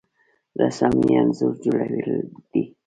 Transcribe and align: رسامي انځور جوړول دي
رسامي 0.61 1.09
انځور 1.21 1.53
جوړول 1.63 2.11
دي 2.51 2.63